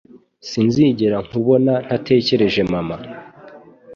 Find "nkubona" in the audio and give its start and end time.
1.25-1.73